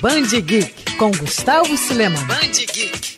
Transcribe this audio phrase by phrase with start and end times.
[0.00, 2.18] Band Geek com Gustavo Silema.
[2.26, 3.16] Band Geek.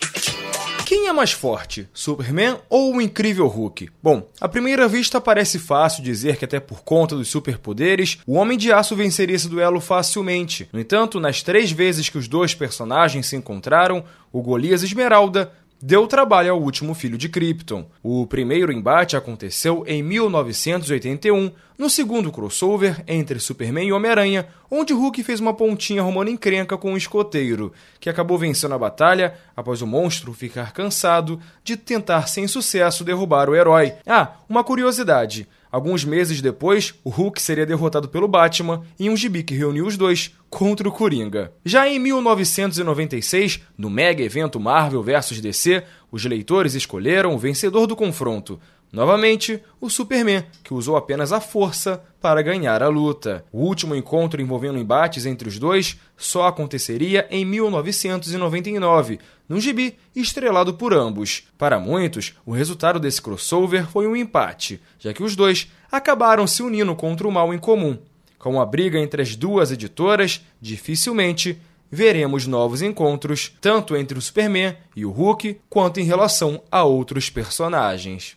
[0.87, 3.91] Quem é mais forte, Superman ou o incrível Hulk?
[4.01, 8.57] Bom, à primeira vista parece fácil dizer que até por conta dos superpoderes, o Homem
[8.57, 10.69] de Aço venceria esse duelo facilmente.
[10.73, 16.07] No entanto, nas três vezes que os dois personagens se encontraram, o Golias Esmeralda deu
[16.07, 17.87] trabalho ao último filho de Krypton.
[18.03, 25.23] O primeiro embate aconteceu em 1981, no segundo crossover entre Superman e Homem-Aranha, onde Hulk
[25.23, 29.87] fez uma pontinha romana encrenca com um escoteiro, que acabou vencendo a batalha após o
[29.87, 33.95] monstro ficar cansado de tentar sem sucesso derrubar o herói.
[34.07, 35.47] Ah, uma curiosidade.
[35.71, 39.97] Alguns meses depois, o Hulk seria derrotado pelo Batman em um gibi que reuniu os
[39.97, 41.53] dois contra o Coringa.
[41.65, 47.95] Já em 1996, no mega evento Marvel vs DC, os leitores escolheram o vencedor do
[47.95, 48.59] confronto,
[48.91, 53.45] Novamente, o Superman, que usou apenas a força para ganhar a luta.
[53.53, 60.73] O último encontro envolvendo embates entre os dois só aconteceria em 1999, num gibi estrelado
[60.75, 61.45] por ambos.
[61.59, 66.63] Para muitos, o resultado desse crossover foi um empate, já que os dois acabaram se
[66.63, 67.99] unindo contra o mal em comum.
[68.39, 74.77] Com a briga entre as duas editoras, dificilmente veremos novos encontros, tanto entre o Superman
[74.95, 78.37] e o Hulk, quanto em relação a outros personagens.